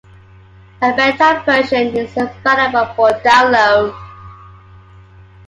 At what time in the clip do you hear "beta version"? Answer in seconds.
0.95-1.95